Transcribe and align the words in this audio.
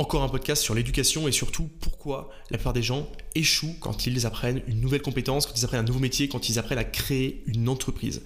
Encore 0.00 0.22
un 0.22 0.28
podcast 0.28 0.62
sur 0.62 0.76
l'éducation 0.76 1.26
et 1.26 1.32
surtout 1.32 1.68
pourquoi 1.80 2.30
la 2.52 2.56
plupart 2.56 2.72
des 2.72 2.84
gens 2.84 3.08
échouent 3.34 3.74
quand 3.80 4.06
ils 4.06 4.26
apprennent 4.26 4.62
une 4.68 4.80
nouvelle 4.80 5.02
compétence, 5.02 5.44
quand 5.44 5.58
ils 5.58 5.64
apprennent 5.64 5.80
un 5.80 5.84
nouveau 5.84 5.98
métier, 5.98 6.28
quand 6.28 6.48
ils 6.48 6.60
apprennent 6.60 6.78
à 6.78 6.84
créer 6.84 7.42
une 7.46 7.68
entreprise. 7.68 8.22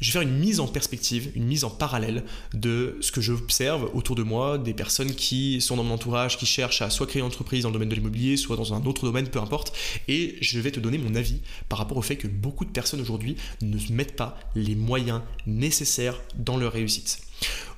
Je 0.00 0.06
vais 0.06 0.12
faire 0.12 0.22
une 0.22 0.38
mise 0.38 0.60
en 0.60 0.68
perspective, 0.68 1.32
une 1.34 1.46
mise 1.46 1.64
en 1.64 1.70
parallèle 1.70 2.22
de 2.54 2.98
ce 3.00 3.10
que 3.10 3.20
j'observe 3.20 3.90
autour 3.94 4.14
de 4.14 4.22
moi, 4.22 4.58
des 4.58 4.74
personnes 4.74 5.12
qui 5.12 5.60
sont 5.60 5.74
dans 5.74 5.82
mon 5.82 5.94
entourage, 5.94 6.38
qui 6.38 6.46
cherchent 6.46 6.82
à 6.82 6.90
soit 6.90 7.08
créer 7.08 7.18
une 7.18 7.26
entreprise 7.26 7.64
dans 7.64 7.70
le 7.70 7.72
domaine 7.72 7.88
de 7.88 7.96
l'immobilier, 7.96 8.36
soit 8.36 8.54
dans 8.54 8.72
un 8.72 8.84
autre 8.86 9.04
domaine, 9.04 9.26
peu 9.26 9.40
importe. 9.40 9.76
Et 10.06 10.36
je 10.40 10.60
vais 10.60 10.70
te 10.70 10.78
donner 10.78 10.98
mon 10.98 11.16
avis 11.16 11.40
par 11.68 11.80
rapport 11.80 11.96
au 11.96 12.02
fait 12.02 12.16
que 12.16 12.28
beaucoup 12.28 12.64
de 12.64 12.70
personnes 12.70 13.00
aujourd'hui 13.00 13.36
ne 13.60 13.76
mettent 13.92 14.14
pas 14.14 14.38
les 14.54 14.76
moyens 14.76 15.22
nécessaires 15.46 16.22
dans 16.36 16.58
leur 16.58 16.74
réussite. 16.74 17.18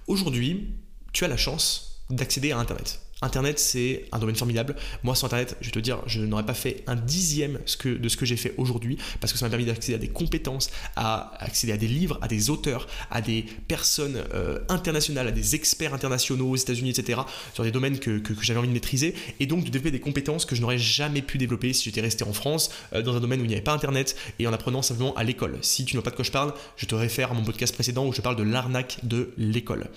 Aujourd'hui, 0.08 0.74
tu 1.14 1.24
as 1.24 1.28
la 1.28 1.38
chance 1.38 2.02
d'accéder 2.10 2.52
à 2.52 2.58
Internet. 2.58 3.00
Internet, 3.22 3.58
c'est 3.58 4.06
un 4.12 4.18
domaine 4.18 4.36
formidable. 4.36 4.76
Moi, 5.02 5.14
sur 5.14 5.26
Internet, 5.26 5.56
je 5.60 5.66
vais 5.66 5.72
te 5.72 5.78
dire, 5.78 5.98
je 6.06 6.20
n'aurais 6.22 6.46
pas 6.46 6.54
fait 6.54 6.82
un 6.86 6.96
dixième 6.96 7.58
de 7.84 8.08
ce 8.08 8.16
que 8.16 8.26
j'ai 8.26 8.36
fait 8.36 8.54
aujourd'hui 8.56 8.98
parce 9.20 9.32
que 9.32 9.38
ça 9.38 9.46
m'a 9.46 9.50
permis 9.50 9.66
d'accéder 9.66 9.94
à 9.94 9.98
des 9.98 10.08
compétences, 10.08 10.70
à 10.96 11.32
accéder 11.42 11.72
à 11.72 11.76
des 11.76 11.86
livres, 11.86 12.18
à 12.22 12.28
des 12.28 12.50
auteurs, 12.50 12.86
à 13.10 13.20
des 13.20 13.44
personnes 13.68 14.22
euh, 14.34 14.58
internationales, 14.68 15.28
à 15.28 15.32
des 15.32 15.54
experts 15.54 15.92
internationaux 15.92 16.50
aux 16.50 16.56
États-Unis, 16.56 16.90
etc., 16.90 17.20
sur 17.52 17.64
des 17.64 17.70
domaines 17.70 17.98
que, 17.98 18.22
j'avais 18.40 18.58
envie 18.58 18.68
de 18.68 18.72
maîtriser 18.72 19.14
et 19.38 19.46
donc 19.46 19.64
de 19.64 19.70
développer 19.70 19.90
des 19.90 20.00
compétences 20.00 20.46
que 20.46 20.54
je 20.54 20.60
n'aurais 20.60 20.78
jamais 20.78 21.22
pu 21.22 21.36
développer 21.38 21.72
si 21.72 21.84
j'étais 21.84 22.00
resté 22.00 22.24
en 22.24 22.32
France, 22.32 22.70
euh, 22.94 23.02
dans 23.02 23.14
un 23.14 23.20
domaine 23.20 23.40
où 23.40 23.44
il 23.44 23.48
n'y 23.48 23.54
avait 23.54 23.62
pas 23.62 23.72
Internet 23.72 24.16
et 24.38 24.46
en 24.46 24.52
apprenant 24.52 24.82
simplement 24.82 25.14
à 25.14 25.24
l'école. 25.24 25.58
Si 25.60 25.84
tu 25.84 25.96
n'as 25.96 26.02
pas 26.02 26.10
de 26.10 26.16
quoi 26.16 26.24
je 26.24 26.30
parle, 26.30 26.54
je 26.76 26.86
te 26.86 26.94
réfère 26.94 27.32
à 27.32 27.34
mon 27.34 27.44
podcast 27.44 27.74
précédent 27.74 28.06
où 28.06 28.12
je 28.12 28.20
parle 28.20 28.36
de 28.36 28.42
l'arnaque 28.42 28.98
de 29.02 29.32
l'école. 29.36 29.88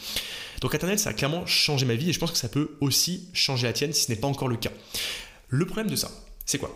Donc 0.63 0.73
Internet, 0.73 0.97
ça 0.97 1.09
a 1.09 1.13
clairement 1.13 1.45
changé 1.45 1.85
ma 1.85 1.95
vie 1.95 2.09
et 2.09 2.13
je 2.13 2.19
pense 2.19 2.31
que 2.31 2.37
ça 2.37 2.47
peut 2.47 2.77
aussi 2.79 3.27
changer 3.33 3.67
la 3.67 3.73
tienne 3.73 3.91
si 3.91 4.05
ce 4.05 4.09
n'est 4.09 4.17
pas 4.17 4.29
encore 4.29 4.47
le 4.47 4.55
cas. 4.55 4.71
Le 5.49 5.65
problème 5.65 5.87
de 5.89 5.97
ça, 5.97 6.09
c'est 6.45 6.57
quoi? 6.57 6.73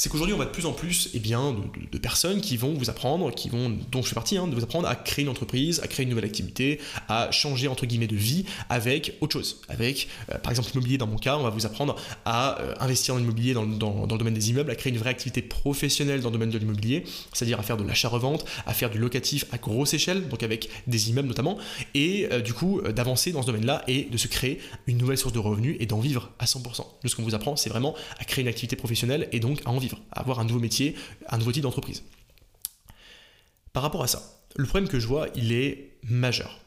C'est 0.00 0.08
qu'aujourd'hui 0.08 0.34
on 0.34 0.38
va 0.38 0.46
de 0.46 0.50
plus 0.50 0.64
en 0.64 0.72
plus 0.72 1.10
eh 1.12 1.18
bien, 1.18 1.54
de, 1.92 1.98
personnes 1.98 2.40
qui 2.40 2.56
vont 2.56 2.72
vous 2.72 2.88
apprendre, 2.88 3.34
qui 3.34 3.50
vont, 3.50 3.76
dont 3.92 4.00
je 4.00 4.08
fais 4.08 4.14
partie, 4.14 4.38
hein, 4.38 4.46
de 4.48 4.54
vous 4.54 4.64
apprendre 4.64 4.88
à 4.88 4.96
créer 4.96 5.24
une 5.24 5.30
entreprise, 5.30 5.78
à 5.80 5.88
créer 5.88 6.04
une 6.04 6.08
nouvelle 6.08 6.24
activité, 6.24 6.80
à 7.08 7.30
changer 7.32 7.68
entre 7.68 7.84
guillemets 7.84 8.06
de 8.06 8.16
vie 8.16 8.46
avec 8.70 9.18
autre 9.20 9.34
chose. 9.34 9.60
Avec 9.68 10.08
euh, 10.30 10.38
par 10.38 10.52
exemple 10.52 10.70
l'immobilier 10.70 10.96
dans 10.96 11.06
mon 11.06 11.18
cas, 11.18 11.36
on 11.36 11.42
va 11.42 11.50
vous 11.50 11.66
apprendre 11.66 11.96
à 12.24 12.58
euh, 12.62 12.74
investir 12.80 13.12
dans 13.12 13.20
l'immobilier 13.20 13.52
dans, 13.52 13.62
le 13.62 14.16
domaine 14.16 14.32
des 14.32 14.48
immeubles, 14.48 14.70
à 14.70 14.74
créer 14.74 14.90
une 14.90 14.98
vraie 14.98 15.10
activité 15.10 15.42
professionnelle 15.42 16.22
dans 16.22 16.30
le 16.30 16.32
domaine 16.32 16.48
de 16.48 16.56
l'immobilier, 16.56 17.04
c'est-à-dire 17.34 17.60
à 17.60 17.62
faire 17.62 17.76
de 17.76 17.84
l'achat-revente, 17.84 18.46
à 18.64 18.72
faire 18.72 18.88
du 18.88 18.96
locatif 18.96 19.44
à 19.52 19.58
grosse 19.58 19.92
échelle, 19.92 20.28
donc 20.28 20.42
avec 20.42 20.70
des 20.86 21.10
immeubles 21.10 21.28
notamment, 21.28 21.58
et 21.92 22.26
euh, 22.32 22.40
du 22.40 22.54
coup 22.54 22.80
d'avancer 22.80 23.32
dans 23.32 23.42
ce 23.42 23.48
domaine-là 23.48 23.84
et 23.86 24.04
de 24.10 24.16
se 24.16 24.28
créer 24.28 24.60
une 24.86 24.96
nouvelle 24.96 25.18
source 25.18 25.34
de 25.34 25.38
revenus 25.38 25.76
et 25.78 25.84
d'en 25.84 26.00
vivre 26.00 26.30
à 26.38 26.46
100%. 26.46 26.86
ce 27.04 27.14
qu'on 27.14 27.22
vous 27.22 27.34
apprend, 27.34 27.56
c'est 27.56 27.68
vraiment 27.68 27.94
à 28.18 28.24
créer 28.24 28.40
une 28.40 28.48
activité 28.48 28.76
professionnelle 28.76 29.28
et 29.32 29.40
donc 29.40 29.60
à 29.66 29.68
en 29.68 29.76
vivre 29.76 29.89
avoir 30.12 30.40
un 30.40 30.44
nouveau 30.44 30.60
métier, 30.60 30.94
un 31.28 31.38
nouveau 31.38 31.52
type 31.52 31.62
d'entreprise. 31.62 32.02
Par 33.72 33.82
rapport 33.82 34.02
à 34.02 34.06
ça, 34.06 34.22
le 34.56 34.66
problème 34.66 34.88
que 34.88 34.98
je 34.98 35.06
vois, 35.06 35.28
il 35.34 35.52
est 35.52 35.92
majeur. 36.02 36.58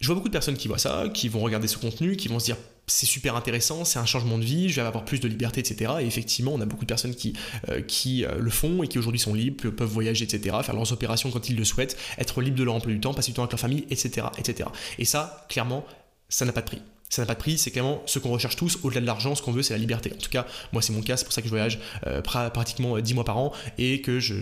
Je 0.00 0.06
vois 0.06 0.16
beaucoup 0.16 0.28
de 0.28 0.32
personnes 0.32 0.56
qui 0.56 0.68
voient 0.68 0.78
ça, 0.78 1.06
qui 1.12 1.28
vont 1.28 1.40
regarder 1.40 1.68
ce 1.68 1.78
contenu, 1.78 2.16
qui 2.16 2.28
vont 2.28 2.38
se 2.38 2.44
dire 2.44 2.56
c'est 2.86 3.06
super 3.06 3.34
intéressant, 3.34 3.84
c'est 3.84 3.98
un 3.98 4.06
changement 4.06 4.38
de 4.38 4.44
vie, 4.44 4.68
je 4.68 4.76
vais 4.80 4.86
avoir 4.86 5.04
plus 5.04 5.18
de 5.18 5.26
liberté, 5.26 5.60
etc. 5.60 5.94
Et 6.00 6.06
effectivement, 6.06 6.52
on 6.54 6.60
a 6.60 6.66
beaucoup 6.66 6.84
de 6.84 6.88
personnes 6.88 7.14
qui, 7.14 7.32
euh, 7.68 7.80
qui 7.82 8.24
euh, 8.24 8.38
le 8.38 8.50
font 8.50 8.82
et 8.82 8.88
qui 8.88 8.98
aujourd'hui 8.98 9.18
sont 9.18 9.34
libres, 9.34 9.70
peuvent 9.70 9.88
voyager, 9.88 10.24
etc., 10.24 10.56
faire 10.62 10.74
leurs 10.74 10.92
opérations 10.92 11.30
quand 11.30 11.48
ils 11.48 11.56
le 11.56 11.64
souhaitent, 11.64 11.96
être 12.18 12.40
libres 12.42 12.56
de 12.56 12.62
leur 12.62 12.74
emploi 12.74 12.92
du 12.92 13.00
temps, 13.00 13.14
passer 13.14 13.32
du 13.32 13.34
temps 13.34 13.42
avec 13.42 13.52
leur 13.52 13.60
famille, 13.60 13.86
etc. 13.90 14.28
etc. 14.38 14.68
Et 14.98 15.04
ça, 15.04 15.46
clairement, 15.48 15.84
ça 16.28 16.44
n'a 16.44 16.52
pas 16.52 16.60
de 16.60 16.66
prix 16.66 16.82
ça 17.08 17.22
n'a 17.22 17.26
pas 17.26 17.34
de 17.34 17.38
prix, 17.38 17.56
c'est 17.56 17.70
clairement 17.70 18.02
ce 18.06 18.18
qu'on 18.18 18.30
recherche 18.30 18.56
tous, 18.56 18.78
au-delà 18.82 19.00
de 19.00 19.06
l'argent, 19.06 19.34
ce 19.34 19.42
qu'on 19.42 19.52
veut, 19.52 19.62
c'est 19.62 19.74
la 19.74 19.78
liberté. 19.78 20.12
En 20.12 20.18
tout 20.18 20.30
cas, 20.30 20.46
moi 20.72 20.82
c'est 20.82 20.92
mon 20.92 21.02
cas, 21.02 21.16
c'est 21.16 21.24
pour 21.24 21.32
ça 21.32 21.40
que 21.40 21.46
je 21.46 21.50
voyage 21.50 21.78
euh, 22.06 22.20
pratiquement 22.20 22.98
10 22.98 23.14
mois 23.14 23.24
par 23.24 23.38
an 23.38 23.52
et 23.78 24.00
que 24.00 24.18
je, 24.18 24.34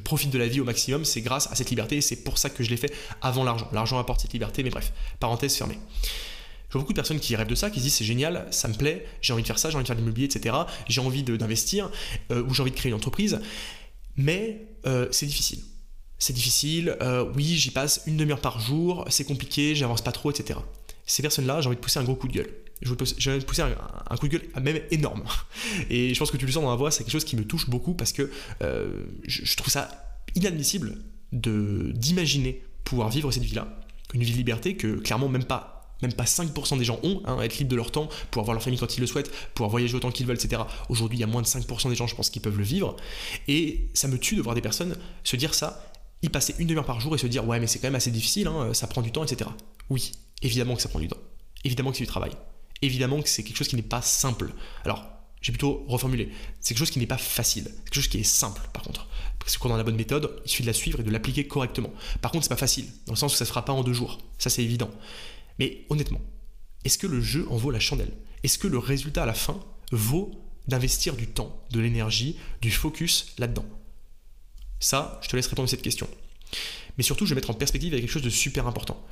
profite 0.00 0.30
de 0.30 0.38
la 0.38 0.48
vie 0.48 0.60
au 0.60 0.64
maximum, 0.64 1.04
c'est 1.04 1.20
grâce 1.20 1.50
à 1.52 1.54
cette 1.54 1.70
liberté 1.70 2.00
c'est 2.00 2.16
pour 2.16 2.38
ça 2.38 2.50
que 2.50 2.64
je 2.64 2.70
l'ai 2.70 2.76
fait 2.76 2.92
avant 3.22 3.44
l'argent. 3.44 3.68
L'argent 3.72 3.98
apporte 3.98 4.20
cette 4.20 4.32
liberté, 4.32 4.62
mais 4.62 4.70
bref, 4.70 4.92
parenthèse 5.20 5.56
fermée. 5.56 5.78
Je 6.68 6.74
vois 6.74 6.82
beaucoup 6.82 6.92
de 6.92 6.98
personnes 6.98 7.20
qui 7.20 7.34
rêvent 7.36 7.48
de 7.48 7.54
ça, 7.54 7.70
qui 7.70 7.78
se 7.78 7.84
disent 7.84 7.94
c'est 7.94 8.04
génial, 8.04 8.46
ça 8.50 8.68
me 8.68 8.74
plaît, 8.74 9.06
j'ai 9.20 9.32
envie 9.32 9.42
de 9.42 9.46
faire 9.46 9.58
ça, 9.58 9.70
j'ai 9.70 9.76
envie 9.76 9.84
de 9.84 9.88
faire 9.88 9.96
de 9.96 10.00
l'immobilier, 10.00 10.26
etc. 10.26 10.54
J'ai 10.88 11.00
envie 11.00 11.22
d'investir 11.22 11.90
euh, 12.30 12.42
ou 12.44 12.54
j'ai 12.54 12.62
envie 12.62 12.70
de 12.70 12.76
créer 12.76 12.90
une 12.90 12.96
entreprise, 12.96 13.40
mais 14.16 14.66
euh, 14.86 15.08
c'est 15.10 15.26
difficile. 15.26 15.60
C'est 16.18 16.34
difficile, 16.34 16.98
oui, 17.34 17.56
j'y 17.56 17.70
passe 17.70 18.02
une 18.06 18.18
demi-heure 18.18 18.42
par 18.42 18.60
jour, 18.60 19.06
c'est 19.08 19.24
compliqué, 19.24 19.74
j'avance 19.74 20.02
pas 20.02 20.12
trop, 20.12 20.30
etc 20.30 20.58
ces 21.06 21.22
personnes-là, 21.22 21.60
j'ai 21.60 21.68
envie 21.68 21.76
de 21.76 21.80
pousser 21.80 21.98
un 21.98 22.04
gros 22.04 22.14
coup 22.14 22.28
de 22.28 22.32
gueule. 22.32 22.50
J'ai 22.82 23.30
envie 23.30 23.40
de 23.40 23.44
pousser 23.44 23.62
un, 23.62 24.16
coup 24.16 24.28
de 24.28 24.32
gueule 24.32 24.48
même 24.62 24.80
énorme. 24.90 25.22
Et 25.90 26.14
je 26.14 26.18
pense 26.18 26.30
que 26.30 26.36
tu 26.36 26.46
le 26.46 26.52
sens 26.52 26.62
dans 26.62 26.70
ma 26.70 26.76
voix, 26.76 26.90
c'est 26.90 27.04
quelque 27.04 27.12
chose 27.12 27.24
qui 27.24 27.36
me 27.36 27.44
touche 27.44 27.68
beaucoup 27.68 27.94
parce 27.94 28.12
que 28.12 28.30
euh, 28.62 29.04
je, 29.26 29.56
trouve 29.56 29.70
ça 29.70 29.88
inadmissible 30.34 30.96
d'imaginer 31.32 32.62
pouvoir 32.84 33.10
vivre 33.10 33.30
cette 33.30 33.42
vie-là, 33.42 33.80
une 34.14 34.22
vie 34.22 34.32
de 34.32 34.36
liberté 34.36 34.76
que 34.76 34.96
clairement 34.96 35.28
même 35.28 35.44
pas 35.44 35.80
même 36.02 36.12
pas 36.12 36.24
5% 36.24 36.78
des 36.78 36.84
gens 36.84 36.98
ont, 37.02 37.20
hein, 37.26 37.40
être 37.42 37.58
libre 37.58 37.70
de 37.70 37.76
leur 37.76 37.90
temps, 37.90 38.08
pouvoir 38.30 38.46
voir 38.46 38.54
leur 38.54 38.62
famille 38.62 38.78
quand 38.78 38.96
ils 38.96 39.00
le 39.00 39.06
souhaitent, 39.06 39.30
pouvoir 39.54 39.70
voyager 39.70 39.94
autant 39.94 40.10
qu'ils 40.10 40.26
veulent, 40.26 40.36
etc. 40.42 40.62
Aujourd'hui, 40.88 41.18
il 41.18 41.20
y 41.20 41.24
a 41.24 41.26
moins 41.26 41.42
de 41.42 41.46
5% 41.46 41.90
des 41.90 41.94
gens, 41.94 42.06
je 42.06 42.14
pense, 42.14 42.30
qui 42.30 42.40
peuvent 42.40 42.56
le 42.56 42.64
vivre. 42.64 42.96
Et 43.48 43.90
ça 43.92 44.08
me 44.08 44.18
tue 44.18 44.36
de 44.36 44.42
voir 44.42 44.54
des 44.54 44.62
personnes 44.62 44.96
se 45.24 45.36
dire 45.36 45.52
ça, 45.54 45.92
y 46.22 46.28
passer 46.28 46.54
une 46.58 46.66
demi-heure 46.66 46.86
par 46.86 47.00
jour 47.00 47.14
et 47.14 47.18
se 47.18 47.26
dire 47.26 47.46
ouais 47.46 47.60
mais 47.60 47.66
c'est 47.66 47.78
quand 47.78 47.88
même 47.88 47.94
assez 47.94 48.10
difficile, 48.10 48.46
hein, 48.46 48.72
ça 48.74 48.86
prend 48.86 49.02
du 49.02 49.12
temps, 49.12 49.24
etc. 49.24 49.50
Oui, 49.88 50.12
Évidemment 50.42 50.76
que 50.76 50.82
ça 50.82 50.88
prend 50.88 51.00
du 51.00 51.08
temps. 51.08 51.18
Évidemment 51.64 51.90
que 51.90 51.98
c'est 51.98 52.04
du 52.04 52.08
travail. 52.08 52.32
Évidemment 52.82 53.20
que 53.20 53.28
c'est 53.28 53.42
quelque 53.42 53.56
chose 53.56 53.68
qui 53.68 53.76
n'est 53.76 53.82
pas 53.82 54.02
simple. 54.02 54.52
Alors, 54.84 55.04
j'ai 55.42 55.52
plutôt 55.52 55.84
reformulé. 55.88 56.30
C'est 56.60 56.74
quelque 56.74 56.78
chose 56.78 56.90
qui 56.90 56.98
n'est 56.98 57.06
pas 57.06 57.18
facile. 57.18 57.64
C'est 57.64 57.84
quelque 57.84 57.94
chose 57.94 58.08
qui 58.08 58.18
est 58.18 58.24
simple, 58.24 58.62
par 58.72 58.82
contre. 58.82 59.08
Parce 59.38 59.56
qu'on 59.56 59.72
a 59.72 59.76
la 59.76 59.84
bonne 59.84 59.96
méthode, 59.96 60.40
il 60.44 60.50
suffit 60.50 60.62
de 60.62 60.68
la 60.68 60.74
suivre 60.74 61.00
et 61.00 61.02
de 61.02 61.10
l'appliquer 61.10 61.46
correctement. 61.46 61.92
Par 62.20 62.30
contre, 62.30 62.44
c'est 62.44 62.50
pas 62.50 62.56
facile, 62.56 62.86
dans 63.06 63.14
le 63.14 63.18
sens 63.18 63.34
où 63.34 63.36
ça 63.36 63.44
se 63.44 63.50
fera 63.50 63.64
pas 63.64 63.72
en 63.72 63.82
deux 63.82 63.92
jours. 63.92 64.18
Ça, 64.38 64.50
c'est 64.50 64.62
évident. 64.62 64.90
Mais 65.58 65.84
honnêtement, 65.88 66.20
est-ce 66.84 66.98
que 66.98 67.06
le 67.06 67.20
jeu 67.20 67.46
en 67.50 67.56
vaut 67.56 67.70
la 67.70 67.80
chandelle? 67.80 68.12
Est-ce 68.42 68.58
que 68.58 68.66
le 68.66 68.78
résultat 68.78 69.22
à 69.22 69.26
la 69.26 69.34
fin 69.34 69.60
vaut 69.92 70.30
d'investir 70.68 71.16
du 71.16 71.26
temps, 71.26 71.62
de 71.70 71.80
l'énergie, 71.80 72.36
du 72.60 72.70
focus 72.70 73.34
là-dedans? 73.38 73.66
Ça, 74.78 75.20
je 75.22 75.28
te 75.28 75.36
laisse 75.36 75.46
répondre 75.46 75.68
à 75.68 75.70
cette 75.70 75.82
question. 75.82 76.08
Mais 76.96 77.02
surtout, 77.02 77.24
je 77.26 77.30
vais 77.30 77.36
mettre 77.36 77.50
en 77.50 77.54
perspective 77.54 77.92
quelque 77.92 78.10
chose 78.10 78.22
de 78.22 78.30
super 78.30 78.66
important. 78.66 79.06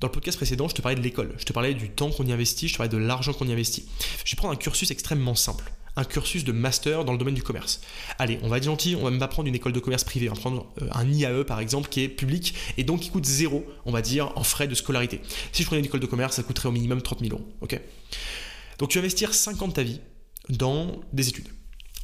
Dans 0.00 0.06
le 0.06 0.12
podcast 0.12 0.36
précédent, 0.36 0.68
je 0.68 0.76
te 0.76 0.82
parlais 0.82 0.96
de 0.96 1.02
l'école, 1.02 1.34
je 1.38 1.44
te 1.44 1.52
parlais 1.52 1.74
du 1.74 1.90
temps 1.90 2.10
qu'on 2.10 2.24
y 2.24 2.32
investit, 2.32 2.68
je 2.68 2.74
te 2.74 2.78
parlais 2.78 2.92
de 2.92 2.98
l'argent 2.98 3.32
qu'on 3.32 3.48
y 3.48 3.52
investit. 3.52 3.84
Je 4.24 4.30
vais 4.30 4.36
prendre 4.36 4.54
un 4.54 4.56
cursus 4.56 4.92
extrêmement 4.92 5.34
simple, 5.34 5.72
un 5.96 6.04
cursus 6.04 6.44
de 6.44 6.52
master 6.52 7.04
dans 7.04 7.10
le 7.10 7.18
domaine 7.18 7.34
du 7.34 7.42
commerce. 7.42 7.80
Allez, 8.20 8.38
on 8.44 8.48
va 8.48 8.58
être 8.58 8.64
gentil, 8.64 8.94
on 8.94 9.02
va 9.02 9.10
même 9.10 9.18
pas 9.18 9.26
prendre 9.26 9.48
une 9.48 9.56
école 9.56 9.72
de 9.72 9.80
commerce 9.80 10.04
privée, 10.04 10.30
on 10.30 10.34
va 10.34 10.40
prendre 10.40 10.72
euh, 10.82 10.88
un 10.92 11.04
IAE 11.10 11.42
par 11.42 11.58
exemple 11.58 11.88
qui 11.88 12.02
est 12.02 12.08
public 12.08 12.54
et 12.76 12.84
donc 12.84 13.00
qui 13.00 13.10
coûte 13.10 13.24
zéro, 13.24 13.66
on 13.86 13.90
va 13.90 14.00
dire, 14.00 14.30
en 14.36 14.44
frais 14.44 14.68
de 14.68 14.74
scolarité. 14.76 15.20
Si 15.50 15.62
je 15.62 15.66
prenais 15.66 15.80
une 15.80 15.86
école 15.86 16.00
de 16.00 16.06
commerce, 16.06 16.36
ça 16.36 16.44
coûterait 16.44 16.68
au 16.68 16.72
minimum 16.72 17.02
30 17.02 17.18
000 17.18 17.32
euros. 17.32 17.44
donc 18.78 18.90
tu 18.90 18.98
vas 18.98 19.02
investir 19.02 19.34
50 19.34 19.74
ta 19.74 19.82
vie 19.82 20.00
dans 20.48 21.00
des 21.12 21.28
études. 21.28 21.48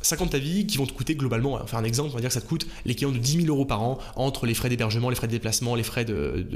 50 0.05 0.31
ta 0.31 0.39
vie 0.39 0.67
qui 0.67 0.77
vont 0.77 0.87
te 0.87 0.93
coûter 0.93 1.15
globalement, 1.15 1.67
faire 1.67 1.79
un 1.79 1.85
exemple, 1.85 2.11
on 2.13 2.15
va 2.15 2.21
dire 2.21 2.29
que 2.29 2.35
ça 2.35 2.41
te 2.41 2.47
coûte 2.47 2.67
l'équivalent 2.85 3.15
de 3.15 3.21
10 3.21 3.45
000 3.45 3.47
euros 3.49 3.65
par 3.65 3.83
an 3.83 3.99
entre 4.17 4.45
les 4.45 4.53
frais 4.53 4.69
d'hébergement, 4.69 5.09
les 5.09 5.17
frais 5.17 5.27
de 5.27 5.33
déplacement, 5.33 5.75
les 5.75 5.83
frais 5.83 6.05
de, 6.05 6.47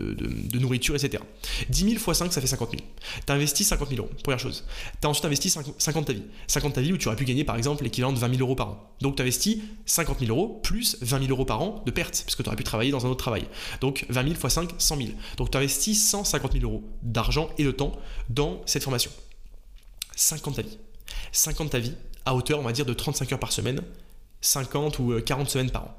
nourriture, 0.59 0.95
etc. 0.95 1.23
10 1.71 1.79
000 1.81 1.93
x 1.95 2.13
5, 2.13 2.33
ça 2.33 2.41
fait 2.41 2.47
50 2.47 2.71
000. 2.73 2.83
Tu 3.27 3.33
investi 3.33 3.65
50 3.65 3.89
000 3.89 4.03
euros, 4.03 4.11
première 4.23 4.39
chose. 4.39 4.65
Tu 5.01 5.07
as 5.07 5.11
ensuite 5.11 5.25
investi 5.25 5.51
50 5.51 6.07
ta 6.07 6.13
vie. 6.13 6.23
50 6.47 6.75
ta 6.75 6.81
vie 6.83 6.93
où 6.93 6.99
tu 6.99 7.09
aurais 7.09 7.17
pu 7.17 7.25
gagner 7.25 7.45
par 7.45 7.57
exemple 7.57 7.85
l'équivalent 7.85 8.13
de 8.13 8.19
20 8.19 8.29
000 8.37 8.41
euros 8.41 8.55
par 8.55 8.69
an. 8.69 8.95
Donc 9.01 9.17
tu 9.17 9.23
investis 9.23 9.59
50 9.87 10.21
000 10.21 10.31
euros 10.31 10.61
plus 10.63 10.99
20 11.01 11.21
000 11.21 11.31
euros 11.31 11.47
par 11.47 11.63
an 11.63 11.83
de 11.87 11.91
perte, 11.91 12.23
parce 12.25 12.37
que 12.37 12.43
tu 12.43 12.49
aurais 12.49 12.57
pu 12.57 12.65
travailler 12.65 12.91
dans 12.91 13.07
un 13.07 13.09
autre 13.09 13.23
travail. 13.23 13.47
Donc 13.81 14.05
20 14.11 14.23
000 14.23 14.35
x 14.35 14.49
5, 14.49 14.71
100 14.77 14.97
000. 14.97 15.09
Donc 15.39 15.51
tu 15.51 15.57
investis 15.57 16.11
150 16.11 16.53
000 16.53 16.65
euros 16.65 16.85
d'argent 17.03 17.49
et 17.57 17.65
de 17.65 17.71
temps 17.71 17.93
dans 18.29 18.61
cette 18.67 18.83
formation. 18.83 19.11
50 20.17 20.56
ta 20.56 20.62
vie. 20.62 20.79
50 21.33 21.71
ta 21.71 21.79
vie, 21.79 21.94
à 22.29 22.35
hauteur, 22.35 22.59
on 22.59 22.63
va 22.63 22.73
dire, 22.73 22.85
de 22.85 22.93
35 22.93 23.33
heures 23.33 23.39
par 23.39 23.53
semaine, 23.53 23.81
50 24.43 24.99
ou 24.99 25.19
40 25.21 25.47
euh, 25.47 25.51
semaines 25.51 25.71
par 25.71 25.85
an. 25.85 25.95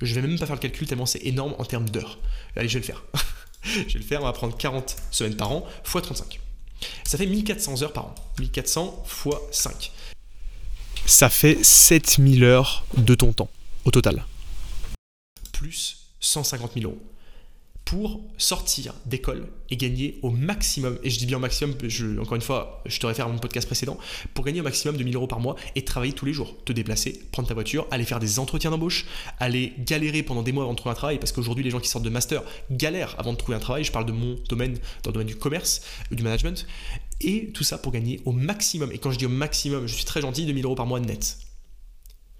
Je 0.00 0.14
vais 0.14 0.22
même 0.22 0.38
pas 0.38 0.46
faire 0.46 0.54
le 0.54 0.60
calcul 0.60 0.86
tellement 0.86 1.06
c'est 1.06 1.24
énorme 1.24 1.54
en 1.58 1.64
termes 1.64 1.88
d'heures. 1.88 2.18
Allez, 2.56 2.68
je 2.68 2.74
vais 2.74 2.80
le 2.80 2.86
faire. 2.86 3.04
je 3.62 3.92
vais 3.92 3.98
le 3.98 4.04
faire, 4.04 4.20
on 4.20 4.24
va 4.24 4.32
prendre 4.32 4.56
40 4.56 4.96
semaines 5.10 5.36
par 5.36 5.50
an 5.50 5.66
fois 5.82 6.00
35. 6.00 6.40
Ça 7.04 7.18
fait 7.18 7.26
1400 7.26 7.82
heures 7.82 7.92
par 7.92 8.06
an. 8.06 8.14
1400 8.38 9.02
fois 9.06 9.42
5. 9.50 9.92
Ça 11.04 11.28
fait 11.28 11.62
7000 11.62 12.44
heures 12.44 12.84
de 12.96 13.14
ton 13.14 13.32
temps 13.32 13.50
au 13.84 13.90
total. 13.90 14.24
Plus 15.52 15.98
150 16.20 16.74
000 16.74 16.90
euros 16.90 17.02
pour 17.92 18.22
sortir 18.38 18.94
d'école 19.04 19.48
et 19.68 19.76
gagner 19.76 20.18
au 20.22 20.30
maximum, 20.30 20.98
et 21.02 21.10
je 21.10 21.18
dis 21.18 21.26
bien 21.26 21.36
au 21.36 21.40
maximum, 21.40 21.76
encore 22.22 22.36
une 22.36 22.40
fois, 22.40 22.82
je 22.86 22.98
te 22.98 23.04
réfère 23.04 23.26
à 23.26 23.28
mon 23.28 23.36
podcast 23.36 23.66
précédent, 23.66 23.98
pour 24.32 24.46
gagner 24.46 24.60
au 24.60 24.64
maximum 24.64 24.96
de 24.96 25.04
1000 25.04 25.14
euros 25.14 25.26
par 25.26 25.40
mois 25.40 25.56
et 25.74 25.84
travailler 25.84 26.14
tous 26.14 26.24
les 26.24 26.32
jours, 26.32 26.56
te 26.64 26.72
déplacer, 26.72 27.22
prendre 27.32 27.46
ta 27.46 27.52
voiture, 27.52 27.86
aller 27.90 28.06
faire 28.06 28.18
des 28.18 28.38
entretiens 28.38 28.70
d'embauche, 28.70 29.04
aller 29.40 29.74
galérer 29.78 30.22
pendant 30.22 30.42
des 30.42 30.52
mois 30.52 30.62
avant 30.62 30.72
de 30.72 30.78
trouver 30.78 30.92
un 30.92 30.94
travail, 30.94 31.18
parce 31.18 31.32
qu'aujourd'hui 31.32 31.64
les 31.64 31.68
gens 31.68 31.80
qui 31.80 31.90
sortent 31.90 32.04
de 32.06 32.08
master 32.08 32.42
galèrent 32.70 33.14
avant 33.18 33.34
de 33.34 33.36
trouver 33.36 33.56
un 33.56 33.60
travail, 33.60 33.84
je 33.84 33.92
parle 33.92 34.06
de 34.06 34.12
mon 34.12 34.36
domaine, 34.48 34.78
dans 35.02 35.10
le 35.10 35.12
domaine 35.12 35.28
du 35.28 35.36
commerce, 35.36 35.82
du 36.10 36.22
management, 36.22 36.66
et 37.20 37.52
tout 37.52 37.62
ça 37.62 37.76
pour 37.76 37.92
gagner 37.92 38.22
au 38.24 38.32
maximum, 38.32 38.90
et 38.92 38.96
quand 38.96 39.10
je 39.10 39.18
dis 39.18 39.26
au 39.26 39.28
maximum, 39.28 39.86
je 39.86 39.94
suis 39.94 40.06
très 40.06 40.22
gentil, 40.22 40.46
2000 40.46 40.64
euros 40.64 40.76
par 40.76 40.86
mois 40.86 40.98
net. 40.98 41.36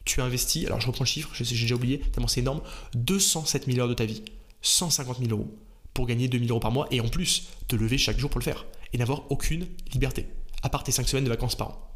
Tu 0.07 0.23
as 0.23 0.25
investi, 0.25 0.65
alors 0.65 0.81
je 0.81 0.87
reprends 0.87 1.05
le 1.05 1.09
chiffre, 1.09 1.29
j'ai 1.35 1.45
déjà 1.45 1.75
oublié, 1.75 1.99
tellement 1.99 2.27
c'est 2.27 2.41
énorme, 2.41 2.63
207 2.95 3.67
000 3.67 3.81
heures 3.81 3.89
de 3.89 3.93
ta 3.93 4.07
vie 4.07 4.23
150 4.63 5.19
000 5.19 5.31
euros 5.31 5.55
pour 5.95 6.07
gagner 6.07 6.29
2 6.29 6.39
000 6.39 6.51
euros 6.51 6.61
par 6.61 6.73
mois 6.73 6.87
et 6.91 7.01
en 7.01 7.09
plus 7.09 7.49
te 7.69 7.77
lever 7.77 7.99
chaque 7.99 8.19
jour 8.19 8.31
pour 8.31 8.41
le 8.41 8.45
faire 8.45 8.65
et 8.93 8.99
n'avoir 8.99 9.31
aucune 9.31 9.67
liberté, 9.93 10.27
à 10.63 10.69
part 10.69 10.85
tes 10.85 10.93
5 10.93 11.09
semaines 11.09 11.25
de 11.25 11.29
vacances 11.29 11.57
par 11.57 11.69
an. 11.69 11.89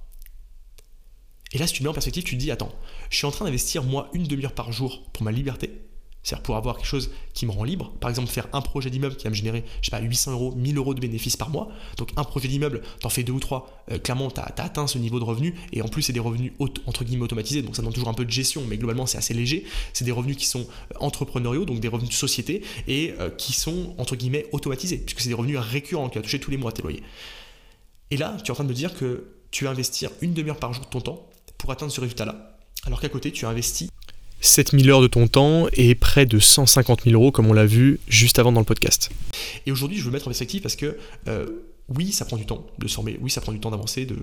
Et 1.52 1.58
là, 1.58 1.66
si 1.66 1.74
tu 1.74 1.82
mets 1.82 1.88
en 1.88 1.94
perspective, 1.94 2.24
tu 2.24 2.34
te 2.36 2.40
dis, 2.40 2.50
attends, 2.50 2.74
je 3.08 3.16
suis 3.16 3.26
en 3.26 3.30
train 3.30 3.44
d'investir 3.44 3.82
moi 3.82 4.10
une 4.12 4.24
demi-heure 4.24 4.52
par 4.52 4.72
jour 4.72 5.10
pour 5.12 5.22
ma 5.22 5.32
liberté, 5.32 5.70
c'est-à-dire 6.26 6.42
pour 6.42 6.56
avoir 6.56 6.76
quelque 6.76 6.88
chose 6.88 7.10
qui 7.34 7.46
me 7.46 7.52
rend 7.52 7.62
libre. 7.62 7.92
Par 8.00 8.10
exemple, 8.10 8.28
faire 8.28 8.48
un 8.52 8.60
projet 8.60 8.90
d'immeuble 8.90 9.14
qui 9.14 9.24
va 9.24 9.30
me 9.30 9.36
générer, 9.36 9.62
je 9.80 9.86
sais 9.86 9.96
pas, 9.96 10.00
800 10.00 10.32
euros, 10.32 10.52
1000 10.56 10.76
euros 10.76 10.92
de 10.92 10.98
bénéfices 10.98 11.36
par 11.36 11.50
mois. 11.50 11.68
Donc 11.98 12.10
un 12.16 12.24
projet 12.24 12.48
d'immeuble, 12.48 12.82
t'en 12.98 13.10
fais 13.10 13.22
deux 13.22 13.32
ou 13.32 13.38
trois. 13.38 13.84
Euh, 13.92 13.98
clairement, 13.98 14.28
tu 14.32 14.40
as, 14.40 14.52
atteint 14.56 14.88
ce 14.88 14.98
niveau 14.98 15.20
de 15.20 15.24
revenus. 15.24 15.54
Et 15.72 15.82
en 15.82 15.88
plus, 15.88 16.02
c'est 16.02 16.12
des 16.12 16.18
revenus 16.18 16.52
entre 16.58 17.04
guillemets 17.04 17.22
automatisés. 17.22 17.62
Donc 17.62 17.76
ça 17.76 17.82
demande 17.82 17.94
toujours 17.94 18.08
un 18.08 18.14
peu 18.14 18.24
de 18.24 18.30
gestion, 18.32 18.64
mais 18.68 18.76
globalement, 18.76 19.06
c'est 19.06 19.18
assez 19.18 19.34
léger. 19.34 19.66
C'est 19.92 20.04
des 20.04 20.10
revenus 20.10 20.36
qui 20.36 20.46
sont 20.46 20.66
euh, 20.66 20.94
entrepreneuriaux, 20.98 21.64
donc 21.64 21.78
des 21.78 21.86
revenus 21.86 22.10
de 22.10 22.16
société, 22.16 22.64
et 22.88 23.14
euh, 23.20 23.30
qui 23.30 23.52
sont 23.52 23.94
entre 23.96 24.16
guillemets 24.16 24.46
automatisés, 24.50 24.98
puisque 24.98 25.20
c'est 25.20 25.28
des 25.28 25.34
revenus 25.34 25.58
récurrents 25.58 26.08
qui 26.08 26.18
vont 26.18 26.22
toucher 26.22 26.40
tous 26.40 26.50
les 26.50 26.56
mois 26.56 26.72
tes 26.72 26.82
loyers. 26.82 27.04
Et 28.10 28.16
là, 28.16 28.36
tu 28.42 28.48
es 28.48 28.50
en 28.50 28.54
train 28.54 28.64
de 28.64 28.68
me 28.68 28.74
dire 28.74 28.98
que 28.98 29.28
tu 29.52 29.62
vas 29.62 29.70
investir 29.70 30.10
une 30.22 30.34
demi-heure 30.34 30.58
par 30.58 30.72
jour 30.72 30.84
de 30.84 30.90
ton 30.90 31.00
temps 31.00 31.30
pour 31.56 31.70
atteindre 31.70 31.92
ce 31.92 32.00
résultat-là. 32.00 32.58
Alors 32.84 33.00
qu'à 33.00 33.08
côté, 33.08 33.30
tu 33.30 33.46
as 33.46 33.48
investi 33.48 33.90
7000 34.40 34.90
heures 34.90 35.00
de 35.00 35.06
ton 35.06 35.28
temps 35.28 35.66
et 35.72 35.94
près 35.94 36.26
de 36.26 36.38
150 36.38 37.02
000 37.04 37.14
euros, 37.14 37.32
comme 37.32 37.46
on 37.46 37.52
l'a 37.52 37.66
vu 37.66 38.00
juste 38.08 38.38
avant 38.38 38.52
dans 38.52 38.60
le 38.60 38.66
podcast. 38.66 39.10
Et 39.66 39.72
aujourd'hui, 39.72 39.98
je 39.98 40.04
veux 40.04 40.10
mettre 40.10 40.26
en 40.26 40.30
perspective 40.30 40.62
parce 40.62 40.76
que 40.76 40.96
euh, 41.28 41.46
oui, 41.88 42.12
ça 42.12 42.24
prend 42.24 42.36
du 42.36 42.46
temps 42.46 42.66
de 42.78 42.88
former, 42.88 43.18
oui, 43.20 43.30
ça 43.30 43.40
prend 43.40 43.52
du 43.52 43.60
temps 43.60 43.70
d'avancer, 43.70 44.06
de, 44.06 44.16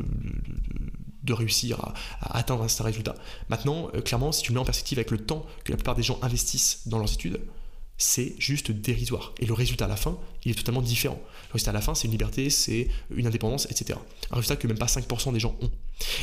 de, 1.24 1.34
réussir 1.34 1.80
à, 2.22 2.38
atteindre 2.38 2.64
un 2.64 2.68
certain 2.68 2.86
résultat. 2.86 3.16
Maintenant, 3.50 3.90
euh, 3.96 4.02
clairement, 4.02 4.32
si 4.32 4.44
tu 4.44 4.52
le 4.52 4.56
mets 4.56 4.62
en 4.62 4.66
perspective 4.66 5.00
avec 5.00 5.12
le 5.12 5.20
temps 5.20 5.46
que 5.64 5.72
la 5.72 5.78
plupart 5.78 5.96
des 5.96 6.04
gens 6.04 6.20
investissent 6.22 6.88
dans 6.88 7.00
leurs 7.00 7.14
études, 7.14 7.40
c'est 7.98 8.36
juste 8.40 8.72
dérisoire. 8.72 9.34
Et 9.40 9.46
le 9.46 9.54
résultat 9.54 9.86
à 9.86 9.88
la 9.88 9.96
fin, 9.96 10.18
il 10.44 10.52
est 10.52 10.56
totalement 10.56 10.82
différent. 10.82 11.22
Résultat 11.54 11.72
à 11.72 11.74
la 11.74 11.82
fin, 11.82 11.96
c'est 11.96 12.06
une 12.06 12.12
liberté, 12.12 12.50
c'est 12.50 12.90
une 13.16 13.28
indépendance, 13.28 13.68
etc. 13.70 14.00
Un 14.32 14.36
résultat 14.36 14.56
que 14.56 14.68
même 14.68 14.78
pas 14.78 14.88
5% 14.88 15.32
des 15.34 15.40
gens 15.40 15.56
ont. 15.62 15.72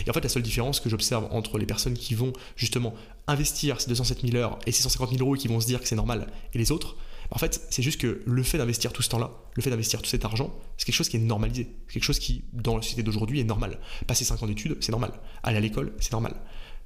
Et 0.07 0.11
en 0.11 0.13
fait, 0.13 0.21
la 0.21 0.29
seule 0.29 0.43
différence 0.43 0.81
que 0.81 0.91
j'observe 0.91 1.29
entre 1.31 1.57
les 1.57 1.67
personnes 1.67 1.95
qui 1.95 2.15
vont 2.15 2.33
justement 2.57 2.95
investir 3.29 3.81
ces 3.81 3.89
207 3.89 4.23
000 4.23 4.37
heures 4.37 4.59
et 4.67 4.73
ces 4.73 4.83
150 4.83 5.11
000 5.11 5.23
euros 5.23 5.37
et 5.37 5.39
qui 5.39 5.49
vont 5.49 5.61
se 5.61 5.67
dire 5.67 5.81
que 5.81 5.87
c'est 5.87 5.97
normal, 5.97 6.27
et 6.53 6.59
les 6.59 6.73
autres, 6.73 6.97
en 7.31 7.39
fait, 7.39 7.63
c'est 7.71 7.83
juste 7.83 8.01
que 8.01 8.23
le 8.27 8.43
fait 8.43 8.59
d'investir 8.59 8.93
tout 8.93 9.03
ce 9.03 9.09
temps-là, 9.11 9.31
le 9.55 9.63
fait 9.63 9.71
d'investir 9.71 10.03
tout 10.03 10.11
cet 10.11 10.25
argent, 10.25 10.53
c'est 10.77 10.85
quelque 10.85 10.97
chose 10.97 11.09
qui 11.09 11.17
est 11.17 11.21
normalisé. 11.21 11.69
C'est 11.87 11.95
quelque 11.95 12.03
chose 12.03 12.19
qui, 12.19 12.43
dans 12.53 12.75
la 12.75 12.83
société 12.83 13.05
d'aujourd'hui, 13.05 13.39
est 13.39 13.45
normal. 13.45 13.79
Passer 14.09 14.25
5 14.25 14.43
ans 14.43 14.47
d'études, 14.47 14.77
c'est 14.81 14.91
normal. 14.91 15.13
Aller 15.45 15.59
à 15.59 15.61
l'école, 15.61 15.93
c'est 16.01 16.11
normal. 16.11 16.35